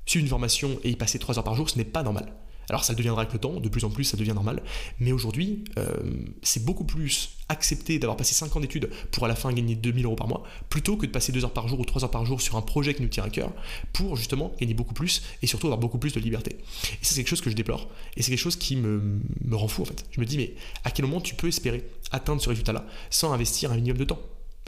Suivre 0.05 0.25
une 0.25 0.29
formation 0.29 0.79
et 0.85 0.91
y 0.91 0.97
passer 0.97 1.19
3 1.19 1.39
heures 1.39 1.45
par 1.45 1.55
jour, 1.55 1.71
ce 1.71 1.79
n'est 1.79 1.85
pas 1.85 2.03
normal. 2.03 2.35
Alors 2.69 2.85
ça 2.85 2.95
deviendra 2.95 3.23
avec 3.23 3.33
le 3.33 3.39
temps, 3.39 3.61
de 3.61 3.69
plus 3.69 3.85
en 3.85 3.91
plus 3.91 4.05
ça 4.05 4.17
devient 4.17 4.33
normal, 4.33 4.63
mais 5.01 5.13
aujourd'hui 5.13 5.65
euh, 5.79 5.95
c'est 6.43 6.65
beaucoup 6.65 6.85
plus 6.85 7.31
accepté 7.49 7.99
d'avoir 7.99 8.17
passé 8.17 8.35
5 8.35 8.55
ans 8.57 8.61
d'études 8.61 8.91
pour 9.11 9.25
à 9.25 9.29
la 9.29 9.35
fin 9.35 9.53
gagner 9.53 9.75
2000 9.75 10.05
euros 10.07 10.17
par 10.17 10.29
mois, 10.29 10.45
plutôt 10.69 10.97
que 10.97 11.07
de 11.07 11.11
passer 11.11 11.33
2 11.33 11.45
heures 11.45 11.53
par 11.53 11.69
jour 11.69 11.81
ou 11.81 11.85
3 11.85 12.05
heures 12.05 12.11
par 12.11 12.25
jour 12.25 12.41
sur 12.41 12.57
un 12.57 12.63
projet 12.63 12.95
qui 12.95 13.03
nous 13.03 13.09
tient 13.09 13.25
à 13.25 13.31
cœur, 13.31 13.53
pour 13.93 14.17
justement 14.17 14.53
gagner 14.59 14.75
beaucoup 14.75 14.95
plus 14.95 15.23
et 15.43 15.47
surtout 15.47 15.67
avoir 15.67 15.79
beaucoup 15.79 15.99
plus 15.99 16.13
de 16.13 16.21
liberté. 16.21 16.57
Et 16.93 16.99
c'est 17.03 17.15
quelque 17.17 17.29
chose 17.29 17.41
que 17.41 17.51
je 17.51 17.57
déplore, 17.57 17.89
et 18.17 18.23
c'est 18.23 18.31
quelque 18.31 18.39
chose 18.39 18.57
qui 18.57 18.77
me, 18.77 19.21
me 19.45 19.57
rend 19.57 19.69
fou 19.69 19.83
en 19.83 19.87
fait. 19.87 20.05
Je 20.11 20.21
me 20.21 20.27
dis 20.27 20.37
mais 20.37 20.55
à 20.85 20.91
quel 20.91 21.07
moment 21.07 21.21
tu 21.21 21.35
peux 21.35 21.49
espérer 21.49 21.85
atteindre 22.13 22.41
ce 22.41 22.49
résultat-là 22.49 22.87
sans 23.11 23.33
investir 23.33 23.73
un 23.73 23.77
minimum 23.77 23.99
de 23.99 24.05
temps? 24.05 24.21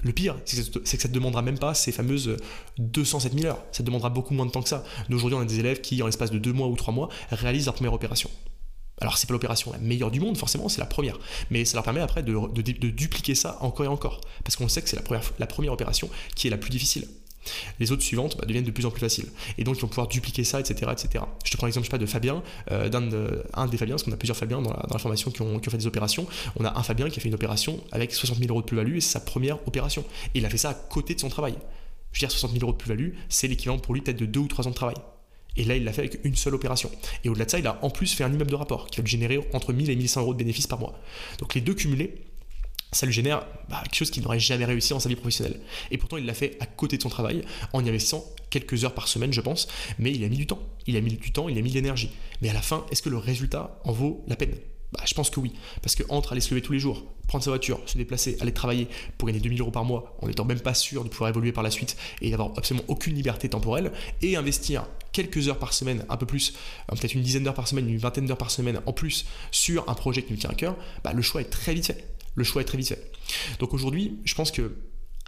Le 0.06 0.12
pire, 0.12 0.36
c'est 0.44 0.70
que, 0.70 0.88
ça 0.88 1.08
ne 1.08 1.12
demandera 1.12 1.42
même 1.42 1.58
pas 1.58 1.74
ces 1.74 1.92
fameuses 1.92 2.36
207 2.78 3.34
000 3.34 3.46
heures. 3.46 3.62
Ça 3.72 3.82
demandera 3.82 4.10
beaucoup 4.10 4.34
moins 4.34 4.46
de 4.46 4.50
temps 4.50 4.62
que 4.62 4.68
ça. 4.68 4.84
Aujourd'hui, 5.10 5.36
on 5.36 5.42
a 5.42 5.44
des 5.44 5.58
élèves 5.58 5.80
qui, 5.80 6.02
en 6.02 6.06
l'espace 6.06 6.30
de 6.30 6.38
2 6.38 6.52
mois 6.52 6.68
ou 6.68 6.76
3 6.76 6.94
mois, 6.94 7.08
réalisent 7.30 7.66
leur 7.66 7.74
première 7.74 7.92
opération. 7.92 8.30
Alors, 9.00 9.18
c'est 9.18 9.26
pas 9.26 9.34
l'opération 9.34 9.72
la 9.72 9.78
meilleure 9.78 10.10
du 10.10 10.20
monde, 10.20 10.38
forcément, 10.38 10.68
c'est 10.68 10.80
la 10.80 10.86
première. 10.86 11.18
Mais 11.50 11.64
ça 11.64 11.74
leur 11.74 11.84
permet 11.84 12.00
après 12.00 12.22
de, 12.22 12.32
dupliquer 12.90 13.34
ça 13.34 13.58
encore 13.60 13.84
et 13.84 13.88
encore. 13.88 14.20
Parce 14.44 14.56
qu'on 14.56 14.68
sait 14.68 14.80
que 14.80 14.88
c'est 14.88 14.96
la 15.38 15.46
première 15.46 15.72
opération 15.72 16.08
qui 16.34 16.46
est 16.46 16.50
la 16.50 16.56
plus 16.56 16.70
difficile 16.70 17.06
les 17.80 17.92
autres 17.92 18.02
suivantes 18.02 18.36
bah, 18.38 18.44
deviennent 18.46 18.64
de 18.64 18.70
plus 18.70 18.86
en 18.86 18.90
plus 18.90 19.00
faciles. 19.00 19.26
Et 19.58 19.64
donc 19.64 19.76
ils 19.76 19.80
vont 19.80 19.88
pouvoir 19.88 20.08
dupliquer 20.08 20.44
ça, 20.44 20.60
etc. 20.60 20.90
etc. 20.92 21.24
Je 21.44 21.50
te 21.50 21.56
prends 21.56 21.66
l'exemple, 21.66 21.86
je 21.86 21.90
pas, 21.90 21.98
de 21.98 22.06
Fabien, 22.06 22.42
euh, 22.70 22.88
d'un 22.88 23.06
un 23.54 23.66
des 23.66 23.76
Fabiens, 23.76 23.94
parce 23.94 24.02
qu'on 24.02 24.12
a 24.12 24.16
plusieurs 24.16 24.36
Fabiens 24.36 24.60
dans 24.60 24.72
la, 24.72 24.98
formation 24.98 25.30
qui 25.30 25.42
ont, 25.42 25.60
fait 25.60 25.76
des 25.76 25.86
opérations. 25.86 26.26
On 26.56 26.64
a 26.64 26.78
un 26.78 26.82
Fabien 26.82 27.08
qui 27.08 27.18
a 27.18 27.22
fait 27.22 27.28
une 27.28 27.34
opération 27.34 27.80
avec 27.92 28.12
60 28.12 28.38
000 28.38 28.50
euros 28.50 28.60
de 28.60 28.66
plus-value 28.66 28.96
et 28.96 29.00
c'est 29.00 29.12
sa 29.12 29.20
première 29.20 29.56
opération. 29.66 30.04
Et 30.34 30.38
il 30.38 30.46
a 30.46 30.50
fait 30.50 30.58
ça 30.58 30.70
à 30.70 30.74
côté 30.74 31.14
de 31.14 31.20
son 31.20 31.28
travail. 31.28 31.54
Je 32.12 32.20
veux 32.20 32.28
dire, 32.28 32.30
60 32.30 32.52
000 32.52 32.62
euros 32.62 32.72
de 32.72 32.78
plus-value, 32.78 33.10
c'est 33.28 33.48
l'équivalent 33.48 33.78
pour 33.78 33.94
lui 33.94 34.00
peut-être 34.00 34.18
de 34.18 34.26
2 34.26 34.40
ou 34.40 34.48
3 34.48 34.66
ans 34.66 34.70
de 34.70 34.74
travail. 34.74 34.96
Et 35.56 35.64
là, 35.64 35.76
il 35.76 35.84
l'a 35.84 35.92
fait 35.92 36.02
avec 36.02 36.20
une 36.24 36.36
seule 36.36 36.54
opération. 36.54 36.90
Et 37.24 37.28
au-delà 37.28 37.46
de 37.46 37.50
ça, 37.50 37.58
il 37.58 37.66
a 37.66 37.78
en 37.82 37.90
plus 37.90 38.12
fait 38.14 38.24
un 38.24 38.32
immeuble 38.32 38.50
de 38.50 38.56
rapport 38.56 38.86
qui 38.86 38.98
va 38.98 39.02
lui 39.02 39.10
générer 39.10 39.40
entre 39.52 39.72
1000 39.72 39.90
et 39.90 39.96
1100 39.96 40.20
euros 40.20 40.34
de 40.34 40.38
bénéfices 40.38 40.66
par 40.66 40.78
mois. 40.78 40.98
Donc 41.38 41.54
les 41.54 41.60
deux 41.60 41.74
cumulés, 41.74 42.25
ça 42.92 43.06
lui 43.06 43.12
génère 43.12 43.46
bah, 43.68 43.80
quelque 43.84 43.96
chose 43.96 44.10
qu'il 44.10 44.22
n'aurait 44.22 44.40
jamais 44.40 44.64
réussi 44.64 44.90
dans 44.90 45.00
sa 45.00 45.08
vie 45.08 45.16
professionnelle. 45.16 45.60
Et 45.90 45.98
pourtant, 45.98 46.16
il 46.16 46.26
l'a 46.26 46.34
fait 46.34 46.56
à 46.60 46.66
côté 46.66 46.96
de 46.96 47.02
son 47.02 47.08
travail, 47.08 47.42
en 47.72 47.84
y 47.84 47.88
investissant 47.88 48.24
quelques 48.50 48.84
heures 48.84 48.94
par 48.94 49.08
semaine, 49.08 49.32
je 49.32 49.40
pense, 49.40 49.68
mais 49.98 50.12
il 50.12 50.24
a 50.24 50.28
mis 50.28 50.36
du 50.36 50.46
temps. 50.46 50.60
Il 50.86 50.96
a 50.96 51.00
mis 51.00 51.14
du 51.14 51.32
temps, 51.32 51.48
il 51.48 51.58
a 51.58 51.62
mis 51.62 51.70
de 51.70 51.74
l'énergie. 51.74 52.10
Mais 52.40 52.48
à 52.48 52.52
la 52.52 52.62
fin, 52.62 52.86
est-ce 52.90 53.02
que 53.02 53.08
le 53.08 53.18
résultat 53.18 53.78
en 53.84 53.92
vaut 53.92 54.24
la 54.28 54.36
peine? 54.36 54.54
Bah, 54.92 55.00
je 55.04 55.14
pense 55.14 55.30
que 55.30 55.40
oui. 55.40 55.52
Parce 55.82 55.94
que 55.94 56.04
entre 56.08 56.32
aller 56.32 56.40
se 56.40 56.50
lever 56.50 56.62
tous 56.62 56.72
les 56.72 56.78
jours, 56.78 57.04
prendre 57.26 57.42
sa 57.42 57.50
voiture, 57.50 57.80
se 57.86 57.98
déplacer, 57.98 58.36
aller 58.40 58.52
travailler 58.52 58.86
pour 59.18 59.26
gagner 59.26 59.40
2000 59.40 59.60
euros 59.60 59.70
par 59.72 59.84
mois 59.84 60.16
en 60.22 60.28
n'étant 60.28 60.44
même 60.44 60.60
pas 60.60 60.74
sûr 60.74 61.02
de 61.02 61.08
pouvoir 61.08 61.30
évoluer 61.30 61.50
par 61.50 61.64
la 61.64 61.72
suite 61.72 61.96
et 62.22 62.30
d'avoir 62.30 62.52
absolument 62.56 62.84
aucune 62.88 63.14
liberté 63.14 63.48
temporelle, 63.48 63.92
et 64.22 64.36
investir 64.36 64.86
quelques 65.12 65.48
heures 65.48 65.58
par 65.58 65.72
semaine, 65.72 66.04
un 66.08 66.16
peu 66.16 66.26
plus, 66.26 66.54
euh, 66.92 66.96
peut-être 66.96 67.14
une 67.14 67.22
dizaine 67.22 67.42
d'heures 67.42 67.54
par 67.54 67.66
semaine, 67.66 67.88
une 67.88 67.98
vingtaine 67.98 68.26
d'heures 68.26 68.38
par 68.38 68.50
semaine 68.50 68.80
en 68.86 68.92
plus 68.92 69.26
sur 69.50 69.88
un 69.88 69.94
projet 69.94 70.22
qui 70.22 70.32
nous 70.32 70.38
tient 70.38 70.50
à 70.50 70.54
cœur, 70.54 70.76
bah, 71.02 71.12
le 71.12 71.22
choix 71.22 71.40
est 71.40 71.50
très 71.50 71.74
vite 71.74 71.86
fait 71.86 72.15
le 72.36 72.44
choix 72.44 72.62
est 72.62 72.66
très 72.66 72.78
vite. 72.78 72.96
Donc 73.58 73.74
aujourd'hui, 73.74 74.18
je 74.24 74.34
pense 74.34 74.52
que 74.52 74.70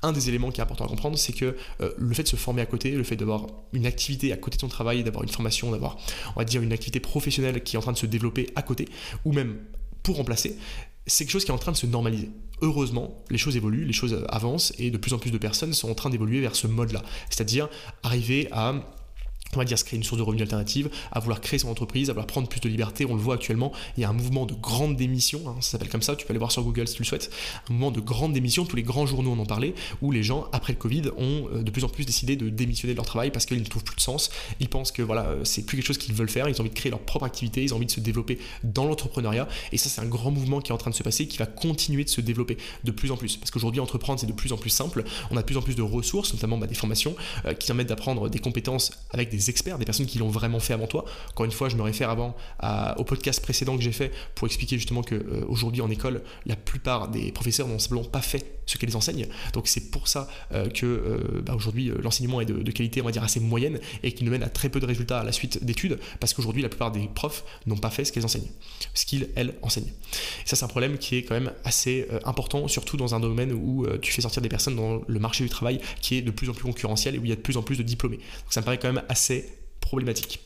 un 0.02 0.12
des 0.12 0.28
éléments 0.28 0.52
qui 0.52 0.60
est 0.60 0.62
important 0.62 0.84
à 0.84 0.88
comprendre, 0.88 1.18
c'est 1.18 1.32
que 1.32 1.56
euh, 1.80 1.90
le 1.98 2.14
fait 2.14 2.22
de 2.22 2.28
se 2.28 2.36
former 2.36 2.62
à 2.62 2.66
côté, 2.66 2.92
le 2.92 3.02
fait 3.02 3.16
d'avoir 3.16 3.46
une 3.72 3.84
activité 3.84 4.32
à 4.32 4.36
côté 4.36 4.56
de 4.56 4.60
son 4.60 4.68
travail, 4.68 5.02
d'avoir 5.02 5.24
une 5.24 5.28
formation, 5.28 5.72
d'avoir, 5.72 5.96
on 6.36 6.38
va 6.38 6.44
dire, 6.44 6.62
une 6.62 6.72
activité 6.72 7.00
professionnelle 7.00 7.64
qui 7.64 7.74
est 7.74 7.78
en 7.78 7.82
train 7.82 7.92
de 7.92 7.98
se 7.98 8.06
développer 8.06 8.48
à 8.54 8.62
côté, 8.62 8.88
ou 9.24 9.32
même 9.32 9.58
pour 10.04 10.16
remplacer, 10.16 10.56
c'est 11.06 11.24
quelque 11.24 11.32
chose 11.32 11.44
qui 11.44 11.50
est 11.50 11.54
en 11.54 11.58
train 11.58 11.72
de 11.72 11.76
se 11.76 11.86
normaliser. 11.86 12.30
Heureusement, 12.60 13.24
les 13.30 13.38
choses 13.38 13.56
évoluent, 13.56 13.84
les 13.84 13.92
choses 13.92 14.24
avancent, 14.28 14.72
et 14.78 14.90
de 14.90 14.98
plus 14.98 15.14
en 15.14 15.18
plus 15.18 15.30
de 15.30 15.38
personnes 15.38 15.72
sont 15.72 15.90
en 15.90 15.94
train 15.94 16.10
d'évoluer 16.10 16.40
vers 16.40 16.54
ce 16.54 16.66
mode-là. 16.66 17.02
C'est-à-dire 17.30 17.68
arriver 18.02 18.48
à 18.52 18.74
on 19.54 19.58
va 19.58 19.64
dire 19.64 19.78
se 19.78 19.84
créer 19.84 19.96
une 19.96 20.04
source 20.04 20.18
de 20.18 20.22
revenus 20.22 20.42
alternative, 20.42 20.90
à 21.10 21.20
vouloir 21.20 21.40
créer 21.40 21.58
son 21.58 21.68
entreprise, 21.68 22.10
à 22.10 22.12
vouloir 22.12 22.26
prendre 22.26 22.48
plus 22.48 22.60
de 22.60 22.68
liberté. 22.68 23.06
On 23.06 23.14
le 23.14 23.20
voit 23.20 23.34
actuellement, 23.34 23.72
il 23.96 24.02
y 24.02 24.04
a 24.04 24.08
un 24.08 24.12
mouvement 24.12 24.46
de 24.46 24.54
grande 24.54 24.96
démission, 24.96 25.40
hein, 25.46 25.56
ça 25.60 25.72
s'appelle 25.72 25.88
comme 25.88 26.02
ça, 26.02 26.16
tu 26.16 26.26
peux 26.26 26.32
aller 26.32 26.38
voir 26.38 26.52
sur 26.52 26.62
Google 26.62 26.86
si 26.86 26.94
tu 26.94 27.02
le 27.02 27.06
souhaites, 27.06 27.30
un 27.68 27.72
mouvement 27.72 27.90
de 27.90 28.00
grande 28.00 28.32
démission, 28.32 28.64
tous 28.64 28.76
les 28.76 28.82
grands 28.82 29.06
journaux 29.06 29.32
en 29.32 29.38
ont 29.38 29.46
parlé, 29.46 29.74
où 30.02 30.12
les 30.12 30.22
gens, 30.22 30.46
après 30.52 30.72
le 30.72 30.78
Covid, 30.78 31.02
ont 31.16 31.48
euh, 31.52 31.62
de 31.62 31.70
plus 31.70 31.84
en 31.84 31.88
plus 31.88 32.04
décidé 32.04 32.36
de 32.36 32.48
démissionner 32.48 32.94
de 32.94 32.98
leur 32.98 33.06
travail 33.06 33.30
parce 33.30 33.46
qu'ils 33.46 33.60
ne 33.60 33.64
trouvent 33.64 33.84
plus 33.84 33.96
de 33.96 34.00
sens, 34.00 34.30
ils 34.60 34.68
pensent 34.68 34.92
que 34.92 35.02
voilà, 35.02 35.26
euh, 35.26 35.44
c'est 35.44 35.62
plus 35.62 35.76
quelque 35.76 35.86
chose 35.86 35.98
qu'ils 35.98 36.14
veulent 36.14 36.28
faire, 36.28 36.48
ils 36.48 36.56
ont 36.56 36.60
envie 36.60 36.70
de 36.70 36.74
créer 36.74 36.90
leur 36.90 37.00
propre 37.00 37.24
activité, 37.24 37.62
ils 37.62 37.72
ont 37.72 37.76
envie 37.76 37.86
de 37.86 37.90
se 37.90 38.00
développer 38.00 38.38
dans 38.64 38.84
l'entrepreneuriat, 38.84 39.48
et 39.72 39.78
ça 39.78 39.88
c'est 39.88 40.00
un 40.00 40.06
grand 40.06 40.30
mouvement 40.30 40.60
qui 40.60 40.72
est 40.72 40.74
en 40.74 40.78
train 40.78 40.90
de 40.90 40.96
se 40.96 41.02
passer, 41.02 41.26
qui 41.26 41.38
va 41.38 41.46
continuer 41.46 42.04
de 42.04 42.10
se 42.10 42.20
développer 42.20 42.58
de 42.84 42.90
plus 42.90 43.10
en 43.10 43.16
plus, 43.16 43.36
parce 43.36 43.50
qu'aujourd'hui 43.50 43.80
entreprendre 43.80 44.20
c'est 44.20 44.26
de 44.26 44.32
plus 44.32 44.52
en 44.52 44.58
plus 44.58 44.70
simple, 44.70 45.04
on 45.30 45.36
a 45.36 45.40
de 45.40 45.46
plus 45.46 45.56
en 45.56 45.62
plus 45.62 45.74
de 45.74 45.82
ressources, 45.82 46.34
notamment 46.34 46.58
bah, 46.58 46.66
des 46.66 46.74
formations 46.74 47.16
euh, 47.46 47.54
qui 47.54 47.66
permettent 47.66 47.88
d'apprendre 47.88 48.28
des 48.28 48.38
compétences 48.38 48.92
avec 49.10 49.30
des 49.30 49.37
experts, 49.48 49.78
des 49.78 49.84
personnes 49.84 50.06
qui 50.06 50.18
l'ont 50.18 50.28
vraiment 50.28 50.60
fait 50.60 50.74
avant 50.74 50.86
toi. 50.86 51.04
Encore 51.30 51.46
une 51.46 51.52
fois, 51.52 51.68
je 51.68 51.76
me 51.76 51.82
réfère 51.82 52.10
avant 52.10 52.34
au 52.96 53.04
podcast 53.04 53.40
précédent 53.42 53.76
que 53.76 53.82
j'ai 53.82 53.92
fait 53.92 54.12
pour 54.34 54.46
expliquer 54.46 54.76
justement 54.76 55.02
que 55.02 55.14
euh, 55.14 55.44
aujourd'hui 55.48 55.80
en 55.80 55.90
école, 55.90 56.22
la 56.46 56.56
plupart 56.56 57.08
des 57.08 57.32
professeurs 57.32 57.68
n'ont 57.68 57.78
simplement 57.78 58.04
pas 58.04 58.22
fait 58.22 58.58
ce 58.66 58.76
qu'ils 58.76 58.96
enseignent. 58.96 59.26
Donc 59.54 59.66
c'est 59.66 59.90
pour 59.90 60.08
ça 60.08 60.28
euh, 60.52 60.68
que 60.68 60.84
euh, 60.84 61.42
bah, 61.42 61.54
aujourd'hui 61.54 61.90
l'enseignement 62.02 62.40
est 62.40 62.44
de, 62.44 62.70
qualité, 62.70 63.00
on 63.00 63.04
va 63.04 63.10
dire 63.10 63.24
assez 63.24 63.40
moyenne 63.40 63.80
et 64.02 64.12
qui 64.12 64.24
nous 64.24 64.30
mène 64.30 64.42
à 64.42 64.48
très 64.48 64.68
peu 64.68 64.78
de 64.78 64.86
résultats 64.86 65.20
à 65.20 65.24
la 65.24 65.32
suite 65.32 65.64
d'études 65.64 65.98
parce 66.20 66.34
qu'aujourd'hui 66.34 66.62
la 66.62 66.68
plupart 66.68 66.92
des 66.92 67.08
profs 67.14 67.44
n'ont 67.66 67.78
pas 67.78 67.90
fait 67.90 68.04
ce 68.04 68.12
qu'ils 68.12 68.24
enseignent, 68.24 68.50
ce 68.94 69.06
qu'ils 69.06 69.30
elles 69.36 69.54
enseignent. 69.62 69.86
Et 69.86 70.48
ça 70.48 70.56
c'est 70.56 70.64
un 70.64 70.68
problème 70.68 70.98
qui 70.98 71.16
est 71.16 71.22
quand 71.22 71.34
même 71.34 71.52
assez 71.64 72.06
important, 72.24 72.68
surtout 72.68 72.96
dans 72.96 73.14
un 73.14 73.20
domaine 73.20 73.52
où 73.52 73.86
tu 74.02 74.12
fais 74.12 74.22
sortir 74.22 74.42
des 74.42 74.48
personnes 74.48 74.76
dans 74.76 75.00
le 75.06 75.18
marché 75.18 75.44
du 75.44 75.50
travail 75.50 75.80
qui 76.00 76.16
est 76.16 76.22
de 76.22 76.30
plus 76.30 76.50
en 76.50 76.52
plus 76.52 76.64
concurrentiel 76.64 77.14
et 77.14 77.18
où 77.18 77.24
il 77.24 77.30
y 77.30 77.32
a 77.32 77.36
de 77.36 77.40
plus 77.40 77.56
en 77.56 77.62
plus 77.62 77.76
de 77.76 77.82
diplômés. 77.82 78.16
Donc 78.16 78.50
ça 78.50 78.60
me 78.60 78.64
paraît 78.64 78.78
quand 78.78 78.92
même 78.92 79.02
assez 79.08 79.27
problématique. 79.80 80.40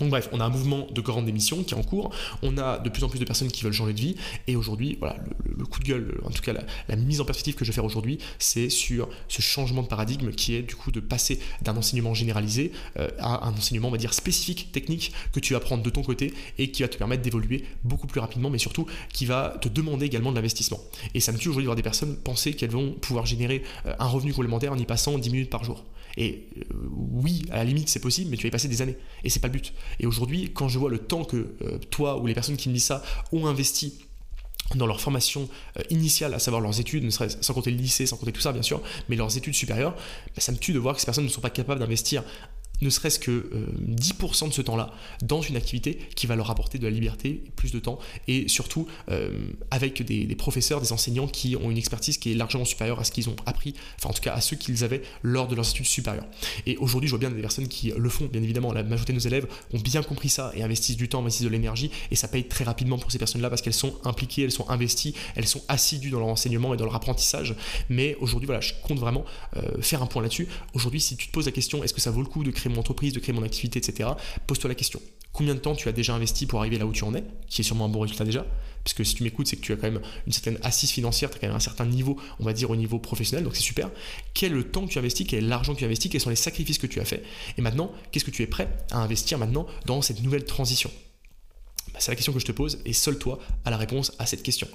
Donc 0.00 0.10
bref, 0.10 0.28
on 0.32 0.40
a 0.40 0.44
un 0.44 0.48
mouvement 0.48 0.86
de 0.90 1.00
grande 1.00 1.26
démission 1.26 1.62
qui 1.62 1.74
est 1.74 1.76
en 1.76 1.82
cours, 1.82 2.10
on 2.42 2.56
a 2.58 2.78
de 2.78 2.88
plus 2.88 3.04
en 3.04 3.08
plus 3.08 3.18
de 3.18 3.24
personnes 3.24 3.50
qui 3.50 3.62
veulent 3.62 3.72
changer 3.72 3.92
de 3.92 4.00
vie, 4.00 4.16
et 4.46 4.56
aujourd'hui, 4.56 4.96
voilà, 4.98 5.16
le, 5.44 5.64
coup 5.64 5.80
de 5.80 5.84
gueule, 5.84 6.20
en 6.24 6.30
tout 6.30 6.42
cas 6.42 6.54
la, 6.88 6.96
mise 6.96 7.20
en 7.20 7.24
perspective 7.24 7.54
que 7.54 7.64
je 7.64 7.70
vais 7.70 7.74
faire 7.74 7.84
aujourd'hui, 7.84 8.18
c'est 8.38 8.70
sur 8.70 9.08
ce 9.28 9.42
changement 9.42 9.82
de 9.82 9.86
paradigme 9.88 10.30
qui 10.30 10.54
est 10.54 10.62
du 10.62 10.74
coup 10.74 10.90
de 10.90 11.00
passer 11.00 11.40
d'un 11.60 11.76
enseignement 11.76 12.14
généralisé 12.14 12.72
euh, 12.98 13.10
à 13.18 13.46
un 13.46 13.52
enseignement, 13.52 13.88
on 13.88 13.92
va 13.92 13.98
dire, 13.98 14.14
spécifique, 14.14 14.72
technique, 14.72 15.12
que 15.32 15.40
tu 15.40 15.52
vas 15.52 15.60
prendre 15.60 15.82
de 15.82 15.90
ton 15.90 16.02
côté 16.02 16.32
et 16.58 16.70
qui 16.70 16.82
va 16.82 16.88
te 16.88 16.96
permettre 16.96 17.22
d'évoluer 17.22 17.64
beaucoup 17.84 18.06
plus 18.06 18.20
rapidement, 18.20 18.50
mais 18.50 18.58
surtout 18.58 18.86
qui 19.12 19.26
va 19.26 19.56
te 19.60 19.68
demander 19.68 20.06
également 20.06 20.30
de 20.30 20.36
l'investissement. 20.36 20.80
Et 21.14 21.20
ça 21.20 21.32
me 21.32 21.38
tue 21.38 21.48
aujourd'hui 21.48 21.64
de 21.64 21.68
voir 21.68 21.76
des 21.76 21.82
personnes 21.82 22.16
penser 22.16 22.54
qu'elles 22.54 22.70
vont 22.70 22.92
pouvoir 22.92 23.26
générer 23.26 23.62
euh, 23.86 23.94
un 23.98 24.06
revenu 24.06 24.32
complémentaire 24.32 24.72
en 24.72 24.78
y 24.78 24.86
passant 24.86 25.18
10 25.18 25.30
minutes 25.30 25.50
par 25.50 25.64
jour. 25.64 25.84
Et 26.16 26.48
euh, 26.58 26.74
oui, 26.90 27.42
à 27.50 27.56
la 27.56 27.64
limite, 27.64 27.88
c'est 27.88 28.00
possible, 28.00 28.30
mais 28.30 28.36
tu 28.36 28.42
vas 28.42 28.48
y 28.48 28.50
passer 28.50 28.68
des 28.68 28.82
années. 28.82 28.96
Et 29.24 29.30
c'est 29.30 29.40
pas 29.40 29.48
le 29.48 29.52
but. 29.52 29.72
Et 30.00 30.06
aujourd'hui, 30.06 30.50
quand 30.52 30.68
je 30.68 30.78
vois 30.78 30.90
le 30.90 30.98
temps 30.98 31.24
que 31.24 31.54
euh, 31.62 31.78
toi 31.90 32.18
ou 32.18 32.26
les 32.26 32.34
personnes 32.34 32.56
qui 32.56 32.68
me 32.68 32.74
disent 32.74 32.84
ça 32.84 33.02
ont 33.32 33.46
investi 33.46 33.94
dans 34.74 34.86
leur 34.86 35.00
formation 35.00 35.48
euh, 35.78 35.82
initiale, 35.90 36.34
à 36.34 36.38
savoir 36.38 36.60
leurs 36.60 36.80
études, 36.80 37.10
sans 37.10 37.54
compter 37.54 37.70
le 37.70 37.76
lycée, 37.76 38.06
sans 38.06 38.16
compter 38.16 38.32
tout 38.32 38.40
ça 38.40 38.52
bien 38.52 38.62
sûr, 38.62 38.82
mais 39.08 39.16
leurs 39.16 39.36
études 39.36 39.54
supérieures, 39.54 39.94
bah, 39.94 40.38
ça 40.38 40.52
me 40.52 40.56
tue 40.56 40.72
de 40.72 40.78
voir 40.78 40.94
que 40.94 41.00
ces 41.00 41.06
personnes 41.06 41.24
ne 41.24 41.30
sont 41.30 41.40
pas 41.40 41.50
capables 41.50 41.80
d'investir 41.80 42.24
ne 42.82 42.90
serait-ce 42.90 43.18
que 43.18 43.50
10% 43.88 44.44
euh, 44.44 44.48
de 44.48 44.52
ce 44.52 44.60
temps-là 44.60 44.90
dans 45.22 45.40
une 45.40 45.56
activité 45.56 45.98
qui 46.14 46.26
va 46.26 46.36
leur 46.36 46.50
apporter 46.50 46.78
de 46.78 46.84
la 46.84 46.90
liberté, 46.90 47.42
plus 47.56 47.72
de 47.72 47.78
temps, 47.78 47.98
et 48.28 48.48
surtout 48.48 48.86
euh, 49.10 49.30
avec 49.70 50.02
des, 50.02 50.26
professeurs, 50.36 50.80
des 50.80 50.92
enseignants 50.92 51.28
qui 51.28 51.56
ont 51.56 51.70
une 51.70 51.78
expertise 51.78 52.18
qui 52.18 52.32
est 52.32 52.34
largement 52.34 52.64
supérieure 52.64 53.00
à 53.00 53.04
ce 53.04 53.12
qu'ils 53.12 53.28
ont 53.28 53.36
appris, 53.46 53.74
enfin 53.98 54.10
en 54.10 54.12
tout 54.12 54.22
cas 54.22 54.34
à 54.34 54.40
ceux 54.40 54.56
qu'ils 54.56 54.84
avaient 54.84 55.02
lors 55.22 55.48
de 55.48 55.54
leurs 55.54 55.68
études 55.70 55.86
supérieures. 55.86 56.26
Et 56.66 56.76
aujourd'hui, 56.76 57.08
je 57.08 57.12
vois 57.12 57.20
bien 57.20 57.30
des 57.30 57.40
personnes 57.40 57.68
qui 57.68 57.92
le 57.96 58.08
font, 58.08 58.26
bien 58.26 58.42
évidemment, 58.42 58.72
la 58.72 58.82
majorité 58.82 59.12
de 59.12 59.18
nos 59.18 59.24
élèves 59.24 59.46
ont 59.72 59.78
bien 59.78 60.02
compris 60.02 60.28
ça 60.28 60.52
et 60.54 60.62
investissent 60.62 60.96
du 60.96 61.08
temps, 61.08 61.20
investissent 61.20 61.46
de 61.46 61.50
l'énergie, 61.50 61.90
et 62.10 62.16
ça 62.16 62.28
paye 62.28 62.44
très 62.44 62.64
rapidement 62.64 62.98
pour 62.98 63.12
ces 63.12 63.18
personnes-là 63.18 63.48
parce 63.48 63.62
qu'elles 63.62 63.72
sont 63.72 63.94
impliquées, 64.04 64.42
elles 64.42 64.50
sont 64.50 64.68
investies, 64.68 65.14
elles 65.36 65.46
sont 65.46 65.62
assidues 65.68 66.10
dans 66.10 66.18
leur 66.18 66.28
enseignement 66.28 66.74
et 66.74 66.76
dans 66.76 66.84
leur 66.84 66.96
apprentissage. 66.96 67.54
Mais 67.88 68.16
aujourd'hui, 68.20 68.46
voilà, 68.46 68.60
je 68.60 68.74
compte 68.82 68.98
vraiment 68.98 69.24
euh, 69.56 69.80
faire 69.80 70.02
un 70.02 70.06
point 70.06 70.22
là-dessus. 70.22 70.48
Aujourd'hui, 70.74 71.00
si 71.00 71.16
tu 71.16 71.28
te 71.28 71.32
poses 71.32 71.46
la 71.46 71.52
question, 71.52 71.84
est-ce 71.84 71.94
que 71.94 72.00
ça 72.00 72.10
vaut 72.10 72.22
le 72.22 72.28
coup 72.28 72.42
de 72.44 72.50
créer 72.50 72.71
mon 72.72 72.80
entreprise, 72.80 73.12
de 73.12 73.20
créer 73.20 73.34
mon 73.34 73.42
activité, 73.42 73.78
etc., 73.78 74.10
pose-toi 74.46 74.68
la 74.68 74.74
question. 74.74 75.00
Combien 75.32 75.54
de 75.54 75.60
temps 75.60 75.74
tu 75.74 75.88
as 75.88 75.92
déjà 75.92 76.14
investi 76.14 76.46
pour 76.46 76.60
arriver 76.60 76.76
là 76.78 76.84
où 76.84 76.92
tu 76.92 77.04
en 77.04 77.14
es, 77.14 77.24
qui 77.48 77.62
est 77.62 77.64
sûrement 77.64 77.86
un 77.86 77.88
bon 77.88 78.00
résultat 78.00 78.24
déjà? 78.24 78.44
Parce 78.84 78.92
que 78.94 79.02
si 79.02 79.14
tu 79.14 79.22
m'écoutes, 79.22 79.46
c'est 79.46 79.56
que 79.56 79.62
tu 79.62 79.72
as 79.72 79.76
quand 79.76 79.90
même 79.90 80.02
une 80.26 80.32
certaine 80.32 80.58
assise 80.62 80.90
financière, 80.90 81.30
tu 81.30 81.36
as 81.36 81.40
quand 81.40 81.46
même 81.46 81.56
un 81.56 81.60
certain 81.60 81.86
niveau, 81.86 82.18
on 82.38 82.44
va 82.44 82.52
dire 82.52 82.70
au 82.70 82.76
niveau 82.76 82.98
professionnel, 82.98 83.44
donc 83.44 83.56
c'est 83.56 83.62
super. 83.62 83.90
Quel 84.34 84.52
est 84.52 84.54
le 84.54 84.64
temps 84.64 84.86
que 84.86 84.92
tu 84.92 84.98
investis, 84.98 85.26
quel 85.26 85.44
est 85.44 85.46
l'argent 85.48 85.72
que 85.72 85.78
tu 85.78 85.84
investis, 85.84 86.10
quels 86.10 86.20
sont 86.20 86.30
les 86.30 86.36
sacrifices 86.36 86.78
que 86.78 86.86
tu 86.86 87.00
as 87.00 87.04
fait 87.04 87.22
Et 87.56 87.62
maintenant, 87.62 87.92
qu'est-ce 88.10 88.24
que 88.24 88.30
tu 88.30 88.42
es 88.42 88.46
prêt 88.46 88.68
à 88.90 88.98
investir 88.98 89.38
maintenant 89.38 89.66
dans 89.86 90.02
cette 90.02 90.22
nouvelle 90.22 90.44
transition? 90.44 90.90
Bah, 91.94 92.00
C'est 92.00 92.10
la 92.10 92.16
question 92.16 92.32
que 92.32 92.38
je 92.38 92.46
te 92.46 92.52
pose 92.52 92.80
et 92.84 92.92
seul 92.92 93.18
toi 93.18 93.38
as 93.64 93.70
la 93.70 93.78
réponse 93.78 94.12
à 94.18 94.26
cette 94.26 94.42
question. 94.42 94.68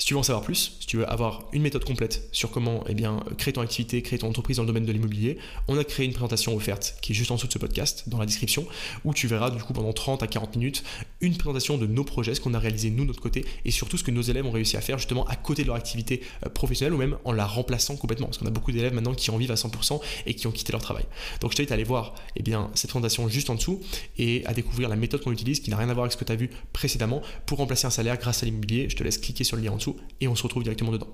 Si 0.00 0.06
tu 0.06 0.14
veux 0.14 0.20
en 0.20 0.22
savoir 0.22 0.44
plus, 0.44 0.76
si 0.78 0.86
tu 0.86 0.96
veux 0.96 1.10
avoir 1.10 1.48
une 1.52 1.60
méthode 1.60 1.84
complète 1.84 2.28
sur 2.30 2.52
comment 2.52 2.84
eh 2.88 2.94
bien, 2.94 3.20
créer 3.36 3.52
ton 3.52 3.62
activité, 3.62 4.00
créer 4.00 4.20
ton 4.20 4.28
entreprise 4.28 4.58
dans 4.58 4.62
le 4.62 4.68
domaine 4.68 4.84
de 4.84 4.92
l'immobilier, 4.92 5.38
on 5.66 5.76
a 5.76 5.82
créé 5.82 6.06
une 6.06 6.12
présentation 6.12 6.54
offerte 6.54 6.94
qui 7.02 7.10
est 7.10 7.14
juste 7.16 7.32
en 7.32 7.34
dessous 7.34 7.48
de 7.48 7.52
ce 7.52 7.58
podcast, 7.58 8.04
dans 8.06 8.18
la 8.18 8.24
description, 8.24 8.64
où 9.04 9.12
tu 9.12 9.26
verras 9.26 9.50
du 9.50 9.60
coup 9.60 9.72
pendant 9.72 9.92
30 9.92 10.22
à 10.22 10.28
40 10.28 10.54
minutes 10.54 10.84
une 11.20 11.36
présentation 11.36 11.78
de 11.78 11.86
nos 11.86 12.04
projets, 12.04 12.36
ce 12.36 12.40
qu'on 12.40 12.54
a 12.54 12.60
réalisé 12.60 12.90
nous 12.90 13.02
de 13.02 13.08
notre 13.08 13.20
côté, 13.20 13.44
et 13.64 13.72
surtout 13.72 13.96
ce 13.96 14.04
que 14.04 14.12
nos 14.12 14.22
élèves 14.22 14.46
ont 14.46 14.52
réussi 14.52 14.76
à 14.76 14.80
faire 14.80 14.98
justement 14.98 15.26
à 15.26 15.34
côté 15.34 15.62
de 15.62 15.66
leur 15.66 15.76
activité 15.76 16.22
euh, 16.46 16.48
professionnelle 16.48 16.94
ou 16.94 16.98
même 16.98 17.18
en 17.24 17.32
la 17.32 17.44
remplaçant 17.44 17.96
complètement. 17.96 18.26
Parce 18.26 18.38
qu'on 18.38 18.46
a 18.46 18.50
beaucoup 18.50 18.70
d'élèves 18.70 18.94
maintenant 18.94 19.14
qui 19.14 19.32
en 19.32 19.36
vivent 19.36 19.50
à 19.50 19.56
100% 19.56 20.00
et 20.26 20.34
qui 20.34 20.46
ont 20.46 20.52
quitté 20.52 20.70
leur 20.70 20.80
travail. 20.80 21.06
Donc 21.40 21.50
je 21.50 21.56
t'invite 21.56 21.72
à 21.72 21.74
aller 21.74 21.82
voir 21.82 22.14
eh 22.36 22.44
bien, 22.44 22.70
cette 22.74 22.90
présentation 22.90 23.28
juste 23.28 23.50
en 23.50 23.56
dessous 23.56 23.80
et 24.16 24.46
à 24.46 24.54
découvrir 24.54 24.88
la 24.88 24.96
méthode 24.96 25.24
qu'on 25.24 25.32
utilise 25.32 25.58
qui 25.58 25.70
n'a 25.70 25.76
rien 25.76 25.88
à 25.88 25.92
voir 25.92 26.04
avec 26.04 26.12
ce 26.12 26.16
que 26.16 26.24
tu 26.24 26.30
as 26.30 26.36
vu 26.36 26.50
précédemment 26.72 27.20
pour 27.46 27.58
remplacer 27.58 27.88
un 27.88 27.90
salaire 27.90 28.16
grâce 28.16 28.44
à 28.44 28.46
l'immobilier. 28.46 28.88
Je 28.88 28.94
te 28.94 29.02
laisse 29.02 29.18
cliquer 29.18 29.42
sur 29.42 29.56
le 29.56 29.64
lien 29.64 29.72
en 29.72 29.78
et 30.20 30.28
on 30.28 30.34
se 30.34 30.42
retrouve 30.42 30.62
directement 30.62 30.92
dedans. 30.92 31.08